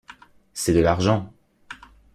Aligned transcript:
c’est 0.55 0.73
de 0.73 0.79
l’argent! 0.79 1.31